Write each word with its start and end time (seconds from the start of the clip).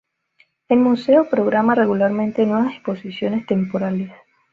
El 0.67 0.79
museo 0.79 1.29
programa 1.29 1.75
regularmente 1.75 2.47
nuevas 2.47 2.73
exposiciones 2.73 3.45
temporales. 3.45 4.11